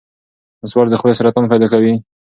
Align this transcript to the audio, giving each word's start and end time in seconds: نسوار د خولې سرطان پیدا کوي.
نسوار 0.61 0.87
د 0.89 0.93
خولې 0.99 1.15
سرطان 1.19 1.45
پیدا 1.51 1.67
کوي. 1.73 1.93